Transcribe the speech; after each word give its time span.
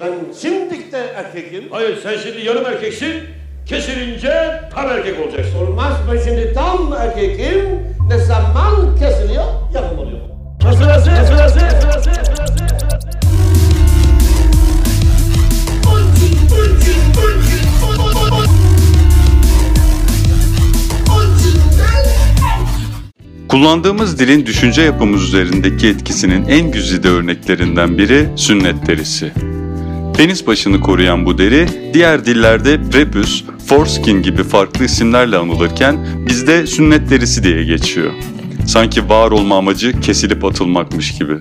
Ben 0.00 0.12
şimdi 0.42 0.92
de 0.92 0.98
erkekim. 0.98 1.64
Hayır 1.70 1.98
sen 2.02 2.16
şimdi 2.18 2.46
yarım 2.46 2.66
erkeksin. 2.66 3.22
Kesilince 3.66 4.60
tam 4.74 4.88
erkek 4.90 5.20
olacaksın. 5.20 5.56
Olmaz 5.66 5.92
ben 6.12 6.18
şimdi 6.24 6.52
tam 6.54 6.92
erkekim. 6.92 7.64
Ne 8.08 8.18
zaman 8.18 8.96
kesiliyor 8.98 9.44
yapım 9.74 9.98
oluyor. 9.98 10.18
Sırası, 10.60 11.04
sırası, 11.26 11.58
sırası. 11.60 12.00
Kullandığımız 23.48 24.18
dilin 24.18 24.46
düşünce 24.46 24.82
yapımız 24.82 25.22
üzerindeki 25.22 25.88
etkisinin 25.88 26.48
en 26.48 26.70
güzide 26.70 27.08
örneklerinden 27.08 27.98
biri 27.98 28.28
sünnet 28.36 28.86
derisi. 28.86 29.32
Penis 30.16 30.46
başını 30.46 30.80
koruyan 30.80 31.26
bu 31.26 31.38
deri 31.38 31.66
diğer 31.94 32.26
dillerde 32.26 32.82
prepuce, 32.90 33.44
foreskin 33.66 34.22
gibi 34.22 34.42
farklı 34.42 34.84
isimlerle 34.84 35.36
anılırken 35.36 36.06
bizde 36.28 36.66
sünnet 36.66 37.10
derisi 37.10 37.42
diye 37.44 37.64
geçiyor. 37.64 38.12
Sanki 38.66 39.08
var 39.08 39.30
olma 39.30 39.56
amacı 39.56 40.00
kesilip 40.00 40.44
atılmakmış 40.44 41.18
gibi. 41.18 41.34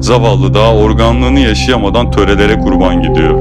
Zavallı 0.00 0.54
daha 0.54 0.74
organlığını 0.74 1.40
yaşayamadan 1.40 2.10
törelere 2.10 2.58
kurban 2.60 3.02
gidiyor. 3.02 3.34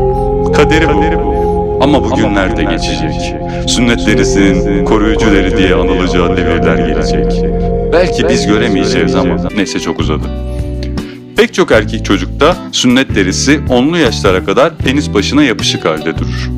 Kaderi 0.53 0.88
bu. 0.88 1.34
Ama 1.81 2.03
bu 2.03 2.16
günler 2.16 2.58
de 2.58 2.63
geçecek. 2.63 3.36
Sünnet 3.67 4.08
derisinin 4.08 4.86
koruyucu 4.86 5.31
deri 5.31 5.58
diye 5.58 5.75
anılacağı 5.75 6.38
devirler 6.38 6.77
gelecek. 6.88 7.44
Belki 7.94 8.30
biz 8.30 8.47
göremeyeceğiz 8.47 9.16
ama 9.16 9.36
neyse 9.55 9.80
çok 9.80 10.00
uzadı. 10.00 10.52
Pek 11.43 11.53
çok 11.53 11.71
erkek 11.71 12.05
çocukta 12.05 12.57
sünnet 12.71 13.15
derisi 13.15 13.61
onlu 13.70 13.97
yaşlara 13.97 14.45
kadar 14.45 14.77
penis 14.77 15.13
başına 15.13 15.43
yapışık 15.43 15.85
halde 15.85 16.17
durur. 16.17 16.49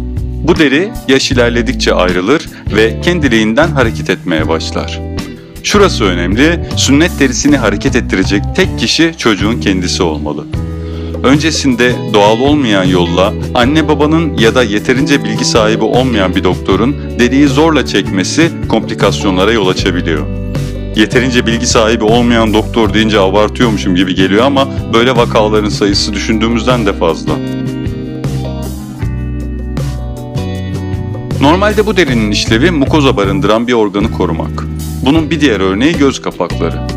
Bu 0.48 0.58
deri 0.58 0.92
yaş 1.08 1.32
ilerledikçe 1.32 1.94
ayrılır 1.94 2.50
ve 2.76 3.02
kendiliğinden 3.02 3.68
hareket 3.68 4.10
etmeye 4.10 4.48
başlar. 4.48 5.02
Şurası 5.64 6.04
önemli, 6.04 6.70
sünnet 6.78 7.20
derisini 7.20 7.58
hareket 7.58 7.96
ettirecek 7.96 8.44
tek 8.56 8.80
kişi 8.80 9.14
çocuğun 9.18 9.60
kendisi 9.60 10.04
olmalı. 10.04 10.46
Öncesinde 11.24 11.96
doğal 12.14 12.40
olmayan 12.40 12.84
yolla 12.84 13.34
anne 13.54 13.88
babanın 13.88 14.38
ya 14.38 14.56
da 14.56 14.64
yeterince 14.64 15.24
bilgi 15.24 15.46
sahibi 15.46 15.84
olmayan 15.84 16.36
bir 16.36 16.44
doktorun 16.44 16.96
deriyi 17.20 17.48
zorla 17.48 17.86
çekmesi 17.86 18.52
komplikasyonlara 18.70 19.52
yol 19.52 19.68
açabiliyor. 19.68 20.45
Yeterince 20.96 21.46
bilgi 21.46 21.68
sahibi 21.68 22.04
olmayan 22.04 22.54
doktor 22.54 22.94
deyince 22.94 23.20
abartıyormuşum 23.20 23.96
gibi 23.96 24.16
geliyor 24.16 24.44
ama 24.46 24.68
böyle 24.94 25.16
vakaların 25.16 25.70
sayısı 25.70 26.14
düşündüğümüzden 26.14 26.86
de 26.86 26.94
fazla. 26.94 27.34
Normalde 31.42 31.86
bu 31.86 31.98
derinin 31.98 32.32
işlevi 32.32 32.72
mukoza 32.72 33.18
barındıran 33.18 33.68
bir 33.68 33.74
organı 33.74 34.12
korumak. 34.12 34.64
Bunun 35.06 35.30
bir 35.32 35.42
diğer 35.42 35.60
örneği 35.60 35.98
göz 35.98 36.22
kapakları. 36.22 36.88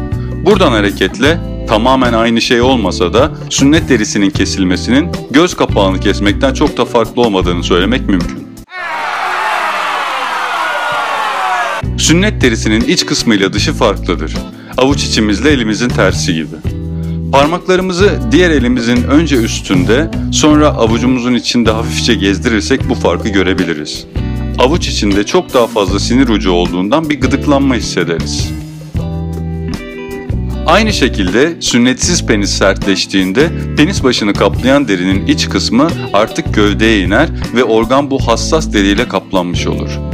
Buradan 0.46 0.72
hareketle 0.72 1.40
tamamen 1.68 2.12
aynı 2.12 2.40
şey 2.40 2.60
olmasa 2.60 3.12
da 3.12 3.32
sünnet 3.50 3.88
derisinin 3.88 4.30
kesilmesinin 4.30 5.08
göz 5.30 5.54
kapağını 5.54 6.00
kesmekten 6.00 6.54
çok 6.54 6.76
da 6.76 6.84
farklı 6.84 7.22
olmadığını 7.22 7.64
söylemek 7.64 8.08
mümkün. 8.08 8.47
Sünnet 11.98 12.40
derisinin 12.40 12.80
iç 12.80 13.06
kısmıyla 13.06 13.52
dışı 13.52 13.72
farklıdır. 13.72 14.34
Avuç 14.76 15.04
içimizle 15.04 15.50
elimizin 15.50 15.88
tersi 15.88 16.34
gibi. 16.34 16.56
Parmaklarımızı 17.32 18.20
diğer 18.32 18.50
elimizin 18.50 19.02
önce 19.02 19.36
üstünde, 19.36 20.10
sonra 20.32 20.68
avucumuzun 20.68 21.34
içinde 21.34 21.70
hafifçe 21.70 22.14
gezdirirsek 22.14 22.88
bu 22.88 22.94
farkı 22.94 23.28
görebiliriz. 23.28 24.06
Avuç 24.58 24.88
içinde 24.88 25.24
çok 25.24 25.54
daha 25.54 25.66
fazla 25.66 26.00
sinir 26.00 26.28
ucu 26.28 26.50
olduğundan 26.50 27.10
bir 27.10 27.20
gıdıklanma 27.20 27.74
hissederiz. 27.74 28.50
Aynı 30.66 30.92
şekilde 30.92 31.56
sünnetsiz 31.60 32.26
penis 32.26 32.50
sertleştiğinde 32.50 33.50
penis 33.76 34.04
başını 34.04 34.32
kaplayan 34.32 34.88
derinin 34.88 35.26
iç 35.26 35.48
kısmı 35.48 35.88
artık 36.12 36.54
gövdeye 36.54 37.00
iner 37.00 37.28
ve 37.54 37.64
organ 37.64 38.10
bu 38.10 38.26
hassas 38.26 38.72
deriyle 38.72 39.08
kaplanmış 39.08 39.66
olur. 39.66 40.07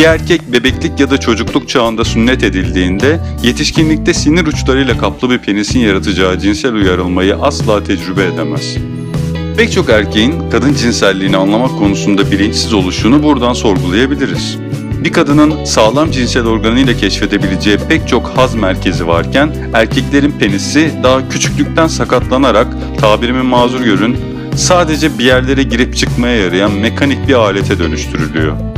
Bir 0.00 0.04
erkek 0.04 0.52
bebeklik 0.52 1.00
ya 1.00 1.10
da 1.10 1.20
çocukluk 1.20 1.68
çağında 1.68 2.04
sünnet 2.04 2.42
edildiğinde 2.42 3.20
yetişkinlikte 3.42 4.14
sinir 4.14 4.46
uçlarıyla 4.46 4.98
kaplı 4.98 5.30
bir 5.30 5.38
penisin 5.38 5.80
yaratacağı 5.80 6.38
cinsel 6.38 6.74
uyarılmayı 6.74 7.36
asla 7.36 7.84
tecrübe 7.84 8.24
edemez. 8.24 8.76
Pek 9.56 9.72
çok 9.72 9.90
erkeğin 9.90 10.50
kadın 10.50 10.74
cinselliğini 10.74 11.36
anlamak 11.36 11.78
konusunda 11.78 12.30
bilinçsiz 12.30 12.72
oluşunu 12.72 13.22
buradan 13.22 13.52
sorgulayabiliriz. 13.52 14.58
Bir 15.04 15.12
kadının 15.12 15.64
sağlam 15.64 16.10
cinsel 16.10 16.46
organıyla 16.46 16.96
keşfedebileceği 16.96 17.78
pek 17.88 18.08
çok 18.08 18.28
haz 18.28 18.54
merkezi 18.54 19.06
varken 19.06 19.54
erkeklerin 19.74 20.32
penisi 20.32 20.92
daha 21.02 21.28
küçüklükten 21.28 21.86
sakatlanarak 21.86 22.66
tabirimi 23.00 23.42
mazur 23.42 23.80
görün 23.80 24.16
sadece 24.56 25.18
bir 25.18 25.24
yerlere 25.24 25.62
girip 25.62 25.96
çıkmaya 25.96 26.36
yarayan 26.36 26.72
mekanik 26.72 27.28
bir 27.28 27.34
alete 27.34 27.78
dönüştürülüyor. 27.78 28.69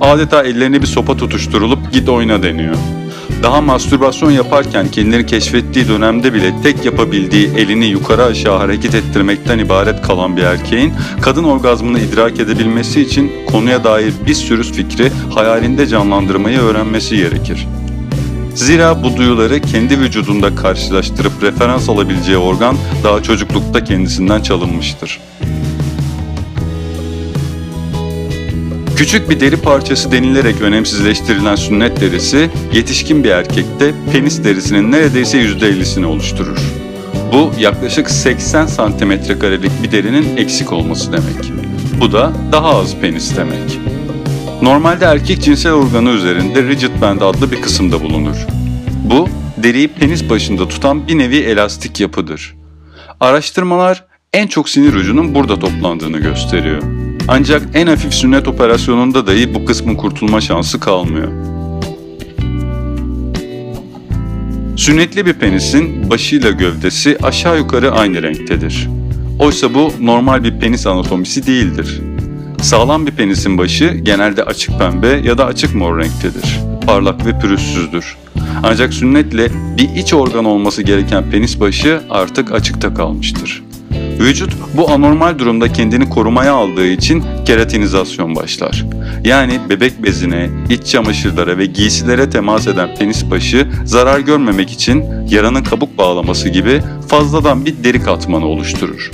Adeta 0.00 0.42
ellerine 0.42 0.82
bir 0.82 0.86
sopa 0.86 1.16
tutuşturulup 1.16 1.92
git 1.92 2.08
oyna 2.08 2.42
deniyor. 2.42 2.76
Daha 3.42 3.60
mastürbasyon 3.60 4.30
yaparken 4.30 4.88
kendini 4.88 5.26
keşfettiği 5.26 5.88
dönemde 5.88 6.34
bile 6.34 6.62
tek 6.62 6.84
yapabildiği 6.84 7.50
elini 7.56 7.86
yukarı 7.86 8.24
aşağı 8.24 8.58
hareket 8.58 8.94
ettirmekten 8.94 9.58
ibaret 9.58 10.02
kalan 10.02 10.36
bir 10.36 10.42
erkeğin 10.42 10.92
kadın 11.20 11.44
orgazmını 11.44 12.00
idrak 12.00 12.40
edebilmesi 12.40 13.00
için 13.00 13.32
konuya 13.46 13.84
dair 13.84 14.12
bir 14.26 14.34
sürü 14.34 14.62
fikri 14.62 15.12
hayalinde 15.34 15.86
canlandırmayı 15.86 16.58
öğrenmesi 16.58 17.16
gerekir. 17.16 17.66
Zira 18.54 19.02
bu 19.02 19.16
duyuları 19.16 19.60
kendi 19.60 20.00
vücudunda 20.00 20.54
karşılaştırıp 20.54 21.32
referans 21.42 21.88
alabileceği 21.88 22.38
organ 22.38 22.76
daha 23.04 23.22
çocuklukta 23.22 23.84
kendisinden 23.84 24.42
çalınmıştır. 24.42 25.20
Küçük 29.00 29.30
bir 29.30 29.40
deri 29.40 29.56
parçası 29.56 30.12
denilerek 30.12 30.60
önemsizleştirilen 30.60 31.56
sünnet 31.56 32.00
derisi, 32.00 32.50
yetişkin 32.72 33.24
bir 33.24 33.30
erkekte 33.30 33.94
penis 34.12 34.44
derisinin 34.44 34.92
neredeyse 34.92 35.38
%50'sini 35.38 36.04
oluşturur. 36.04 36.58
Bu 37.32 37.52
yaklaşık 37.58 38.10
80 38.10 38.66
santimetre 38.66 39.38
karelik 39.38 39.82
bir 39.82 39.92
derinin 39.92 40.36
eksik 40.36 40.72
olması 40.72 41.12
demek. 41.12 41.52
Bu 42.00 42.12
da 42.12 42.32
daha 42.52 42.78
az 42.78 42.96
penis 42.96 43.36
demek. 43.36 43.78
Normalde 44.62 45.04
erkek 45.04 45.42
cinsel 45.42 45.72
organı 45.72 46.10
üzerinde 46.10 46.62
rigid 46.62 47.00
band 47.00 47.20
adlı 47.20 47.52
bir 47.52 47.62
kısımda 47.62 48.02
bulunur. 48.02 48.36
Bu, 49.04 49.28
deriyi 49.56 49.88
penis 49.88 50.30
başında 50.30 50.68
tutan 50.68 51.08
bir 51.08 51.18
nevi 51.18 51.38
elastik 51.38 52.00
yapıdır. 52.00 52.56
Araştırmalar 53.20 54.04
en 54.32 54.46
çok 54.46 54.68
sinir 54.68 54.94
ucunun 54.94 55.34
burada 55.34 55.58
toplandığını 55.58 56.18
gösteriyor. 56.18 56.99
Ancak 57.32 57.62
en 57.74 57.86
hafif 57.86 58.14
sünnet 58.14 58.48
operasyonunda 58.48 59.26
dahi 59.26 59.54
bu 59.54 59.64
kısmın 59.64 59.94
kurtulma 59.94 60.40
şansı 60.40 60.80
kalmıyor. 60.80 61.28
Sünnetli 64.76 65.26
bir 65.26 65.32
penisin 65.32 66.10
başıyla 66.10 66.50
gövdesi 66.50 67.18
aşağı 67.22 67.58
yukarı 67.58 67.92
aynı 67.92 68.22
renktedir. 68.22 68.88
Oysa 69.38 69.74
bu 69.74 69.92
normal 70.00 70.44
bir 70.44 70.60
penis 70.60 70.86
anatomisi 70.86 71.46
değildir. 71.46 72.00
Sağlam 72.62 73.06
bir 73.06 73.12
penisin 73.12 73.58
başı 73.58 73.86
genelde 73.86 74.44
açık 74.44 74.78
pembe 74.78 75.08
ya 75.08 75.38
da 75.38 75.46
açık 75.46 75.74
mor 75.74 75.98
renktedir. 75.98 76.60
Parlak 76.86 77.26
ve 77.26 77.38
pürüzsüzdür. 77.38 78.16
Ancak 78.62 78.94
sünnetle 78.94 79.48
bir 79.78 79.88
iç 79.96 80.14
organ 80.14 80.44
olması 80.44 80.82
gereken 80.82 81.30
penis 81.30 81.60
başı 81.60 82.00
artık 82.10 82.52
açıkta 82.52 82.94
kalmıştır. 82.94 83.69
Vücut 84.20 84.52
bu 84.76 84.90
anormal 84.90 85.38
durumda 85.38 85.72
kendini 85.72 86.08
korumaya 86.08 86.52
aldığı 86.52 86.86
için 86.86 87.24
keratinizasyon 87.46 88.36
başlar. 88.36 88.86
Yani 89.24 89.58
bebek 89.70 90.02
bezine, 90.02 90.50
iç 90.70 90.86
çamaşırlara 90.86 91.58
ve 91.58 91.66
giysilere 91.66 92.30
temas 92.30 92.66
eden 92.66 92.94
penis 92.94 93.30
başı 93.30 93.68
zarar 93.84 94.20
görmemek 94.20 94.70
için 94.70 95.04
yaranın 95.30 95.62
kabuk 95.62 95.98
bağlaması 95.98 96.48
gibi 96.48 96.82
fazladan 97.08 97.66
bir 97.66 97.84
deri 97.84 98.02
katmanı 98.02 98.46
oluşturur. 98.46 99.10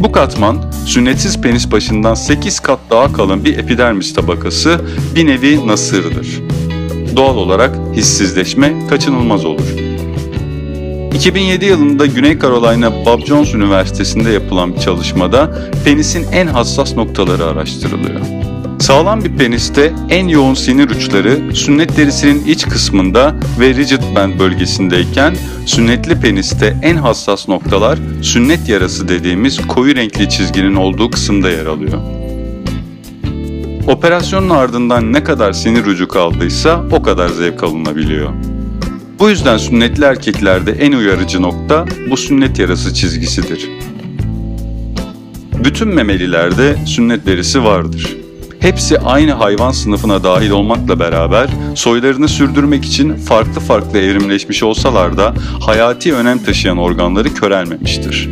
Bu 0.00 0.12
katman 0.12 0.72
sünnetsiz 0.86 1.40
penis 1.40 1.72
başından 1.72 2.14
8 2.14 2.60
kat 2.60 2.78
daha 2.90 3.12
kalın 3.12 3.44
bir 3.44 3.58
epidermis 3.58 4.14
tabakası 4.14 4.80
bir 5.14 5.26
nevi 5.26 5.66
nasırdır. 5.66 6.26
Doğal 7.16 7.36
olarak 7.36 7.76
hissizleşme 7.96 8.88
kaçınılmaz 8.88 9.44
olur. 9.44 9.87
2007 11.14 11.64
yılında 11.64 12.06
Güney 12.06 12.38
Carolina 12.38 12.92
Bob 13.06 13.26
Jones 13.26 13.54
Üniversitesi'nde 13.54 14.30
yapılan 14.30 14.74
bir 14.74 14.80
çalışmada 14.80 15.70
penisin 15.84 16.26
en 16.32 16.46
hassas 16.46 16.96
noktaları 16.96 17.44
araştırılıyor. 17.44 18.20
Sağlam 18.80 19.24
bir 19.24 19.36
peniste 19.36 19.92
en 20.10 20.28
yoğun 20.28 20.54
sinir 20.54 20.90
uçları 20.90 21.56
sünnet 21.56 21.96
derisinin 21.96 22.44
iç 22.46 22.64
kısmında 22.64 23.34
ve 23.60 23.74
rigid 23.74 24.02
band 24.16 24.40
bölgesindeyken 24.40 25.36
sünnetli 25.66 26.20
peniste 26.20 26.76
en 26.82 26.96
hassas 26.96 27.48
noktalar 27.48 27.98
sünnet 28.22 28.68
yarası 28.68 29.08
dediğimiz 29.08 29.66
koyu 29.66 29.96
renkli 29.96 30.28
çizginin 30.28 30.74
olduğu 30.74 31.10
kısımda 31.10 31.50
yer 31.50 31.66
alıyor. 31.66 31.98
Operasyonun 33.88 34.50
ardından 34.50 35.12
ne 35.12 35.24
kadar 35.24 35.52
sinir 35.52 35.86
ucu 35.86 36.08
kaldıysa 36.08 36.84
o 36.92 37.02
kadar 37.02 37.28
zevk 37.28 37.62
alınabiliyor. 37.62 38.57
Bu 39.18 39.28
yüzden 39.28 39.56
sünnetli 39.56 40.04
erkeklerde 40.04 40.72
en 40.72 40.92
uyarıcı 40.92 41.42
nokta 41.42 41.84
bu 42.10 42.16
sünnet 42.16 42.58
yarası 42.58 42.94
çizgisidir. 42.94 43.68
Bütün 45.64 45.88
memelilerde 45.88 46.76
sünnet 46.86 47.26
derisi 47.26 47.64
vardır. 47.64 48.16
Hepsi 48.60 48.98
aynı 48.98 49.32
hayvan 49.32 49.70
sınıfına 49.70 50.24
dahil 50.24 50.50
olmakla 50.50 51.00
beraber 51.00 51.48
soylarını 51.74 52.28
sürdürmek 52.28 52.84
için 52.84 53.14
farklı 53.14 53.60
farklı 53.60 53.98
evrimleşmiş 53.98 54.62
olsalar 54.62 55.16
da 55.16 55.34
hayati 55.60 56.14
önem 56.14 56.38
taşıyan 56.38 56.78
organları 56.78 57.34
körelmemiştir. 57.34 58.28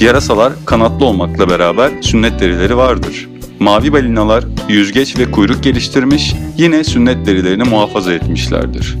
Yarasalar 0.00 0.52
kanatlı 0.66 1.04
olmakla 1.04 1.50
beraber 1.50 1.90
sünnet 2.00 2.40
derileri 2.40 2.76
vardır. 2.76 3.28
Mavi 3.60 3.92
balinalar 3.92 4.44
yüzgeç 4.68 5.18
ve 5.18 5.30
kuyruk 5.30 5.62
geliştirmiş, 5.62 6.34
yine 6.58 6.84
sünnet 6.84 7.26
derilerini 7.26 7.64
muhafaza 7.64 8.12
etmişlerdir. 8.12 8.96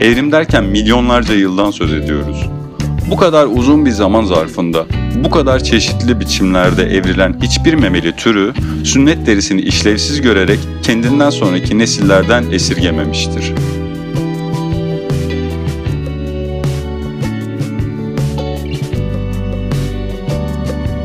Evrim 0.00 0.32
derken 0.32 0.64
milyonlarca 0.64 1.34
yıldan 1.34 1.70
söz 1.70 1.92
ediyoruz. 1.92 2.46
Bu 3.10 3.16
kadar 3.16 3.46
uzun 3.46 3.86
bir 3.86 3.90
zaman 3.90 4.24
zarfında, 4.24 4.86
bu 5.24 5.30
kadar 5.30 5.64
çeşitli 5.64 6.20
biçimlerde 6.20 6.82
evrilen 6.82 7.36
hiçbir 7.42 7.74
memeli 7.74 8.16
türü 8.16 8.52
sünnet 8.84 9.26
derisini 9.26 9.60
işlevsiz 9.60 10.20
görerek 10.20 10.58
kendinden 10.82 11.30
sonraki 11.30 11.78
nesillerden 11.78 12.44
esirgememiştir. 12.50 13.52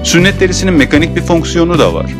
Sünnet 0.03 0.39
derisinin 0.39 0.73
mekanik 0.73 1.15
bir 1.15 1.21
fonksiyonu 1.21 1.79
da 1.79 1.93
var. 1.93 2.11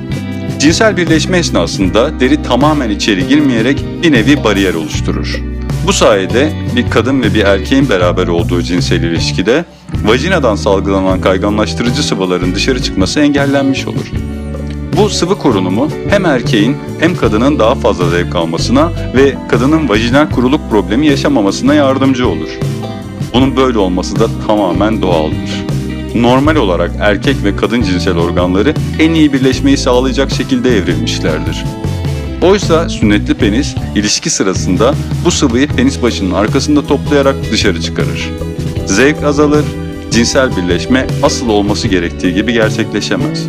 Cinsel 0.60 0.98
birleşme 0.98 1.38
esnasında 1.38 2.20
deri 2.20 2.44
tamamen 2.44 2.90
içeri 2.90 3.28
girmeyerek 3.28 3.86
bir 4.04 4.12
nevi 4.12 4.44
bariyer 4.44 4.74
oluşturur. 4.74 5.51
Bu 5.88 5.94
sayede 5.94 6.54
bir 6.76 6.90
kadın 6.90 7.22
ve 7.22 7.34
bir 7.34 7.44
erkeğin 7.44 7.90
beraber 7.90 8.28
olduğu 8.28 8.62
cinsel 8.62 9.04
ilişkide 9.04 9.66
vajinadan 10.06 10.56
salgılanan 10.56 11.22
kayganlaştırıcı 11.22 12.04
sıvıların 12.04 12.56
dışarı 12.56 12.84
çıkması 12.84 13.20
engellenmiş 13.20 13.88
olur. 13.88 14.12
Bu 14.98 15.10
sıvı 15.10 15.38
korunumu 15.38 15.90
hem 16.10 16.26
erkeğin 16.26 16.78
hem 17.00 17.16
kadının 17.16 17.60
daha 17.60 17.76
fazla 17.76 18.10
zevk 18.10 18.36
almasına 18.36 18.92
ve 19.16 19.36
kadının 19.50 19.90
vajinal 19.90 20.30
kuruluk 20.30 20.70
problemi 20.70 21.08
yaşamamasına 21.08 21.74
yardımcı 21.74 22.28
olur. 22.28 22.50
Bunun 23.34 23.58
böyle 23.58 23.78
olması 23.78 24.20
da 24.20 24.28
tamamen 24.48 25.02
doğaldır. 25.02 25.66
Normal 26.16 26.56
olarak 26.56 26.92
erkek 27.00 27.44
ve 27.44 27.56
kadın 27.56 27.82
cinsel 27.82 28.18
organları 28.18 28.74
en 29.00 29.14
iyi 29.14 29.34
birleşmeyi 29.34 29.78
sağlayacak 29.78 30.32
şekilde 30.32 30.78
evrilmişlerdir. 30.78 31.64
Oysa 32.42 32.90
sünnetli 32.90 33.34
penis 33.34 33.76
ilişki 33.96 34.30
sırasında 34.30 34.94
bu 35.26 35.32
sıvıyı 35.32 35.68
penis 35.68 36.02
başının 36.02 36.32
arkasında 36.32 36.88
toplayarak 36.88 37.36
dışarı 37.52 37.82
çıkarır. 37.82 38.30
Zevk 38.86 39.24
azalır, 39.24 39.66
cinsel 40.12 40.58
birleşme 40.58 41.08
asıl 41.24 41.50
olması 41.50 41.88
gerektiği 41.88 42.34
gibi 42.34 42.54
gerçekleşemez. 42.54 43.48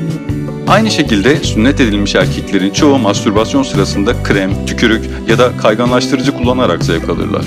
Aynı 0.69 0.91
şekilde 0.91 1.37
sünnet 1.37 1.81
edilmiş 1.81 2.15
erkeklerin 2.15 2.71
çoğu 2.71 2.99
mastürbasyon 2.99 3.63
sırasında 3.63 4.23
krem, 4.23 4.67
tükürük 4.67 5.05
ya 5.29 5.39
da 5.39 5.57
kayganlaştırıcı 5.57 6.33
kullanarak 6.33 6.85
zevk 6.85 7.09
alırlar. 7.09 7.45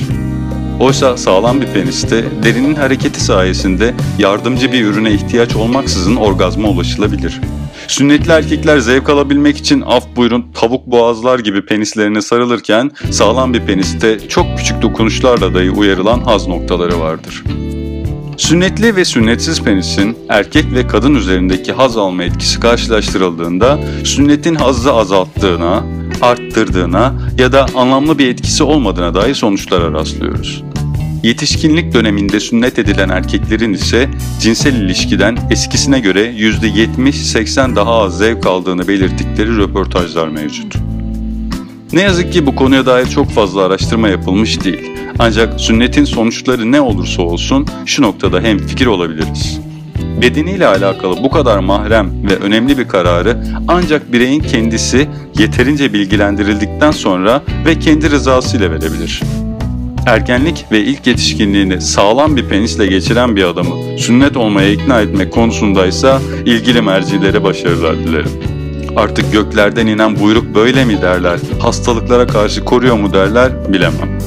Oysa 0.79 1.17
sağlam 1.17 1.61
bir 1.61 1.67
peniste 1.67 2.25
derinin 2.43 2.75
hareketi 2.75 3.23
sayesinde 3.23 3.93
yardımcı 4.19 4.71
bir 4.71 4.85
ürüne 4.85 5.11
ihtiyaç 5.11 5.55
olmaksızın 5.55 6.15
orgazma 6.15 6.67
ulaşılabilir. 6.67 7.41
Sünnetli 7.87 8.31
erkekler 8.31 8.79
zevk 8.79 9.09
alabilmek 9.09 9.57
için 9.57 9.81
af 9.81 10.03
buyurun 10.15 10.45
tavuk 10.53 10.87
boğazlar 10.87 11.39
gibi 11.39 11.65
penislerine 11.65 12.21
sarılırken 12.21 12.91
sağlam 13.11 13.53
bir 13.53 13.59
peniste 13.59 14.27
çok 14.29 14.57
küçük 14.57 14.81
dokunuşlarla 14.81 15.53
dahi 15.53 15.71
uyarılan 15.71 16.19
haz 16.19 16.47
noktaları 16.47 16.99
vardır. 16.99 17.43
Sünnetli 18.37 18.95
ve 18.95 19.05
sünnetsiz 19.05 19.63
penisin 19.63 20.17
erkek 20.29 20.65
ve 20.73 20.87
kadın 20.87 21.15
üzerindeki 21.15 21.73
haz 21.73 21.97
alma 21.97 22.23
etkisi 22.23 22.59
karşılaştırıldığında 22.59 23.79
sünnetin 24.03 24.55
hazzı 24.55 24.93
azalttığına, 24.93 25.83
arttırdığına 26.21 27.13
ya 27.37 27.51
da 27.51 27.65
anlamlı 27.75 28.19
bir 28.19 28.27
etkisi 28.27 28.63
olmadığına 28.63 29.13
dair 29.13 29.35
sonuçlara 29.35 29.91
rastlıyoruz. 29.91 30.63
Yetişkinlik 31.25 31.93
döneminde 31.93 32.39
sünnet 32.39 32.79
edilen 32.79 33.09
erkeklerin 33.09 33.73
ise 33.73 34.09
cinsel 34.41 34.75
ilişkiden 34.75 35.37
eskisine 35.51 35.99
göre 35.99 36.31
%70-80 36.31 37.75
daha 37.75 37.93
az 37.93 38.17
zevk 38.17 38.45
aldığını 38.45 38.87
belirttikleri 38.87 39.57
röportajlar 39.57 40.27
mevcut. 40.27 40.75
Ne 41.93 42.01
yazık 42.01 42.33
ki 42.33 42.45
bu 42.45 42.55
konuya 42.55 42.85
dair 42.85 43.05
çok 43.05 43.31
fazla 43.31 43.61
araştırma 43.61 44.09
yapılmış 44.09 44.63
değil. 44.63 44.91
Ancak 45.19 45.61
sünnetin 45.61 46.05
sonuçları 46.05 46.71
ne 46.71 46.81
olursa 46.81 47.21
olsun 47.21 47.67
şu 47.85 48.01
noktada 48.01 48.41
hem 48.41 48.57
fikir 48.57 48.85
olabiliriz. 48.85 49.59
Bedeniyle 50.21 50.67
alakalı 50.67 51.23
bu 51.23 51.29
kadar 51.29 51.59
mahrem 51.59 52.29
ve 52.29 52.35
önemli 52.35 52.77
bir 52.77 52.87
kararı 52.87 53.43
ancak 53.67 54.13
bireyin 54.13 54.39
kendisi 54.39 55.07
yeterince 55.39 55.93
bilgilendirildikten 55.93 56.91
sonra 56.91 57.41
ve 57.65 57.79
kendi 57.79 58.11
rızasıyla 58.11 58.71
verebilir. 58.71 59.21
Ergenlik 60.05 60.65
ve 60.71 60.83
ilk 60.83 61.07
yetişkinliğini 61.07 61.81
sağlam 61.81 62.35
bir 62.35 62.49
penisle 62.49 62.85
geçiren 62.85 63.35
bir 63.35 63.43
adamı 63.43 63.99
sünnet 63.99 64.37
olmaya 64.37 64.71
ikna 64.71 65.01
etmek 65.01 65.33
konusundaysa 65.33 66.21
ilgili 66.45 66.81
mercilere 66.81 67.43
başarılar 67.43 67.97
dilerim. 67.97 68.31
Artık 68.95 69.33
göklerden 69.33 69.87
inen 69.87 70.19
buyruk 70.19 70.55
böyle 70.55 70.85
mi 70.85 71.01
derler, 71.01 71.39
hastalıklara 71.59 72.27
karşı 72.27 72.65
koruyor 72.65 72.95
mu 72.95 73.13
derler 73.13 73.73
bilemem. 73.73 74.19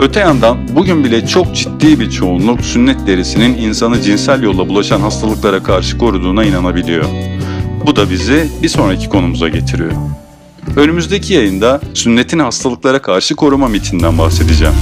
Öte 0.00 0.20
yandan 0.20 0.58
bugün 0.76 1.04
bile 1.04 1.26
çok 1.26 1.54
ciddi 1.56 2.00
bir 2.00 2.10
çoğunluk 2.10 2.60
sünnet 2.60 3.06
derisinin 3.06 3.58
insanı 3.58 4.02
cinsel 4.02 4.42
yolla 4.42 4.68
bulaşan 4.68 5.00
hastalıklara 5.00 5.62
karşı 5.62 5.98
koruduğuna 5.98 6.44
inanabiliyor. 6.44 7.04
Bu 7.86 7.96
da 7.96 8.10
bizi 8.10 8.48
bir 8.62 8.68
sonraki 8.68 9.08
konumuza 9.08 9.48
getiriyor. 9.48 9.92
Önümüzdeki 10.76 11.34
yayında 11.34 11.80
sünnetin 11.94 12.38
hastalıklara 12.38 13.02
karşı 13.02 13.36
koruma 13.36 13.68
mitinden 13.68 14.18
bahsedeceğim. 14.18 14.74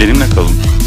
Benimle 0.00 0.30
kalın. 0.34 0.79